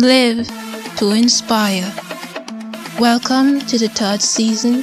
[0.00, 0.48] Live
[0.96, 1.92] to inspire.
[2.98, 4.82] Welcome to the third season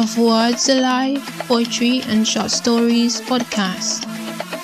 [0.00, 4.02] of Words Alive Poetry and Short Stories podcast.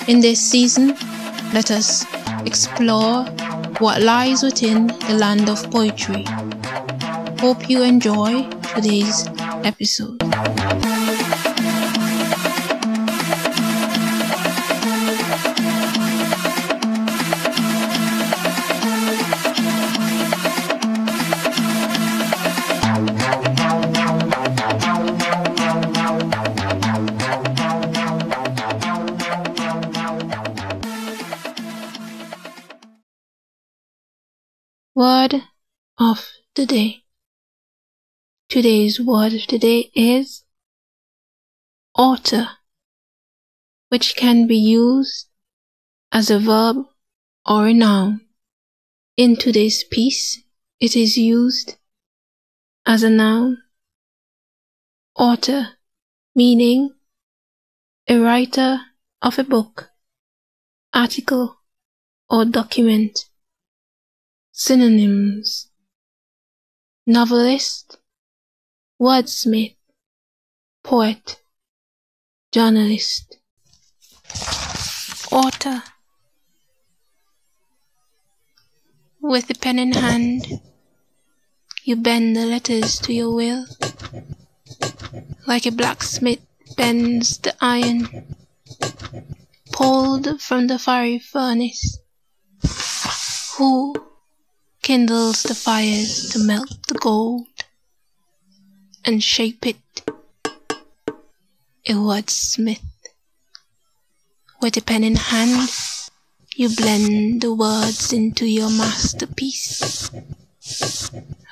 [0.09, 0.97] In this season,
[1.55, 2.05] let us
[2.45, 3.23] explore
[3.79, 6.25] what lies within the land of poetry.
[7.39, 9.29] Hope you enjoy today's
[9.63, 10.19] episode.
[34.99, 35.45] Word
[35.97, 37.05] of the day.
[38.49, 40.43] Today's word of the day is
[41.95, 42.49] alter,
[43.91, 45.29] which can be used
[46.11, 46.79] as a verb
[47.47, 48.23] or a noun.
[49.17, 50.43] In today's piece,
[50.81, 51.77] it is used
[52.85, 53.59] as a noun.
[55.15, 55.75] Author,
[56.35, 56.93] meaning
[58.09, 58.81] a writer
[59.23, 59.91] of a book,
[60.93, 61.61] article,
[62.29, 63.28] or document.
[64.61, 65.69] Synonyms.
[67.07, 67.99] Novelist,
[69.01, 69.77] wordsmith,
[70.83, 71.41] poet,
[72.51, 73.39] journalist,
[75.31, 75.85] author.
[79.21, 80.61] With the pen in hand,
[81.85, 83.65] you bend the letters to your will,
[85.47, 86.45] like a blacksmith
[86.77, 88.35] bends the iron,
[89.71, 92.01] pulled from the fiery furnace.
[93.57, 94.08] Who
[94.89, 97.45] kindles the fires to melt the gold
[99.05, 99.77] and shape it.
[101.87, 102.81] A wordsmith.
[104.63, 105.69] With a pen in hand,
[106.57, 110.11] you blend the words into your masterpiece.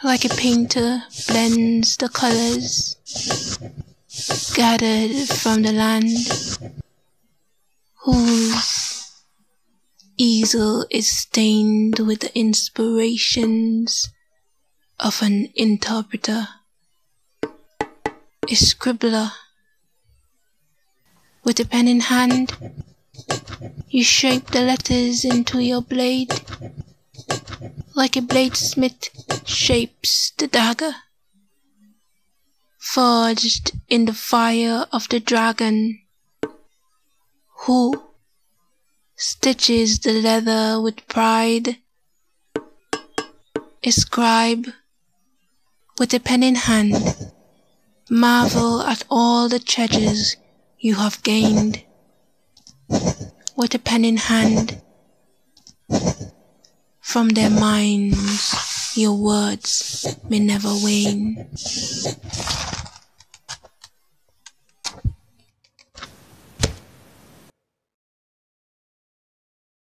[0.03, 2.97] Like a painter blends the colors
[4.55, 6.17] gathered from the land
[7.97, 8.86] whose
[10.17, 14.09] easel is stained with the inspirations
[14.99, 16.49] of an interpreter,
[17.43, 19.33] a scribbler.
[21.45, 22.57] With a pen in hand,
[23.89, 26.41] you shape the letters into your blade,
[27.95, 29.11] like a bladesmith
[29.47, 30.95] shapes the dagger,
[32.79, 36.01] forged in the fire of the dragon,
[37.61, 38.06] who
[39.17, 41.79] stitches the leather with pride.
[43.83, 44.67] A scribe,
[45.99, 47.33] with a pen in hand,
[48.11, 50.37] marvel at all the treasures
[50.79, 51.83] you have gained.
[53.57, 54.83] With a pen in hand,
[57.01, 61.49] from their minds your words may never wane.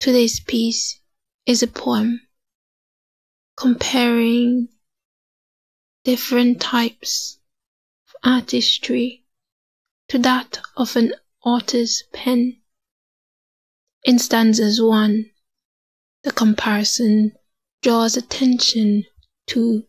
[0.00, 1.00] Today's piece
[1.44, 2.20] is a poem
[3.56, 4.68] comparing
[6.04, 7.40] different types
[8.06, 9.24] of artistry
[10.06, 11.14] to that of an
[11.44, 12.60] author's pen.
[14.04, 15.32] In stanzas 1,
[16.22, 17.32] the comparison
[17.82, 19.04] draws attention
[19.48, 19.84] to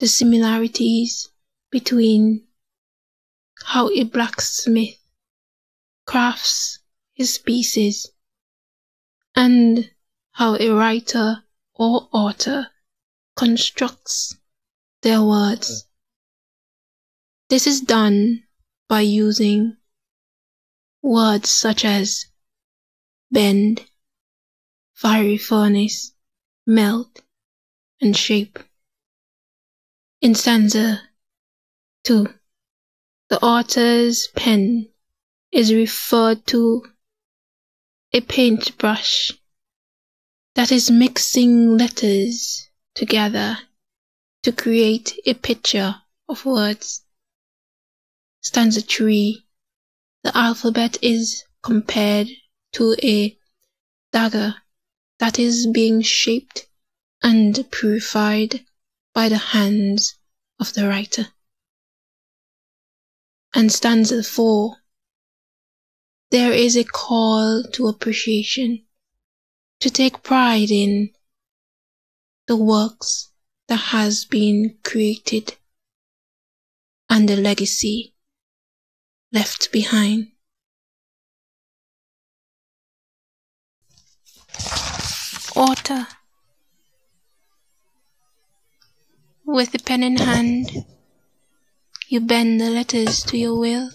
[0.00, 1.30] the similarities
[1.70, 2.46] between
[3.64, 4.98] how a blacksmith
[6.04, 6.80] crafts
[7.14, 8.10] his pieces
[9.40, 9.90] and
[10.32, 11.42] how a writer
[11.74, 12.66] or author
[13.36, 14.36] constructs
[15.00, 15.86] their words.
[17.48, 18.42] This is done
[18.86, 19.78] by using
[21.02, 22.26] words such as
[23.30, 23.86] bend,
[24.92, 26.12] fiery furnace,
[26.66, 27.22] melt,
[27.98, 28.58] and shape.
[30.20, 31.00] In stanza
[32.04, 32.26] 2,
[33.30, 34.90] the author's pen
[35.50, 36.82] is referred to
[38.12, 39.32] a paintbrush
[40.54, 43.58] that is mixing letters together
[44.42, 45.94] to create a picture
[46.28, 47.02] of words.
[48.42, 49.44] Stanza 3.
[50.24, 52.28] The alphabet is compared
[52.72, 53.38] to a
[54.12, 54.56] dagger
[55.18, 56.66] that is being shaped
[57.22, 58.64] and purified
[59.14, 60.16] by the hands
[60.58, 61.28] of the writer.
[63.54, 64.79] And stanza 4
[66.30, 68.84] there is a call to appreciation,
[69.80, 71.10] to take pride in
[72.46, 73.30] the works
[73.68, 75.56] that has been created
[77.08, 78.14] and the legacy
[79.32, 80.28] left behind.
[85.56, 86.06] Author
[89.44, 90.84] With the pen in hand,
[92.08, 93.90] you bend the letters to your will,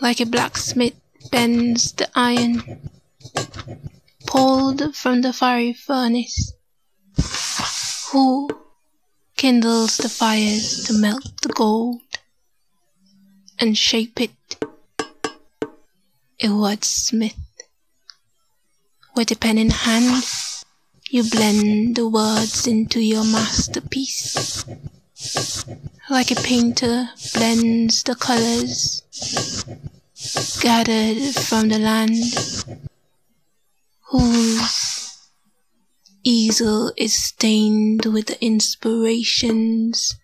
[0.00, 0.94] like a blacksmith
[1.30, 2.90] bends the iron,
[4.26, 6.52] pulled from the fiery furnace.
[8.12, 8.48] Who
[9.36, 12.00] kindles the fires to melt the gold
[13.58, 14.30] and shape it?
[16.42, 17.36] A wordsmith.
[19.14, 20.24] With a pen in hand,
[21.10, 24.64] you blend the words into your masterpiece.
[26.08, 29.02] Like a painter blends the colors
[30.60, 32.14] gathered from the land
[34.10, 35.28] whose
[36.24, 40.16] easel is stained with the inspirations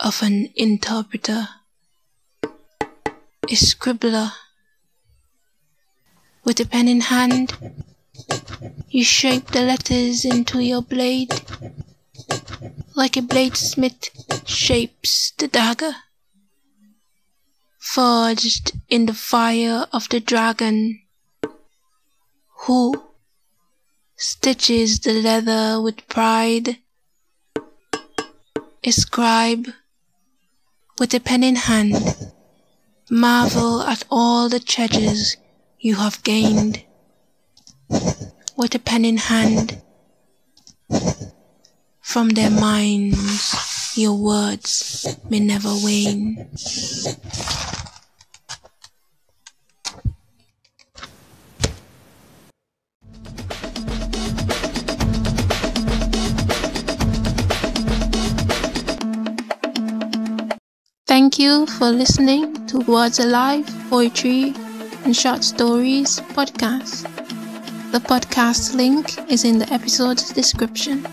[0.00, 1.48] of an interpreter,
[2.42, 4.32] a scribbler.
[6.44, 7.56] With a pen in hand,
[8.88, 11.43] you shape the letters into your blade,
[12.94, 14.10] like a bladesmith
[14.46, 15.94] shapes the dagger,
[17.78, 21.00] forged in the fire of the dragon,
[22.66, 23.02] who
[24.16, 26.78] stitches the leather with pride.
[28.86, 29.66] A scribe,
[30.98, 32.32] with a pen in hand,
[33.10, 35.36] marvel at all the treasures
[35.80, 36.84] you have gained
[38.56, 39.80] with a pen in hand.
[42.14, 46.46] From their minds, your words may never wane.
[61.08, 64.54] Thank you for listening to Words Alive Poetry
[65.04, 67.10] and Short Stories podcast.
[67.90, 71.04] The podcast link is in the episode description.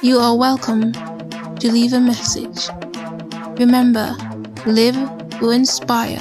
[0.00, 2.68] You are welcome to leave a message.
[3.58, 4.14] Remember,
[4.64, 4.94] live
[5.40, 6.20] to inspire.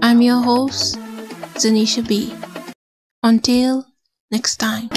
[0.00, 0.96] I'm your host,
[1.60, 2.32] Zanisha B.
[3.22, 3.84] Until
[4.30, 4.88] next time.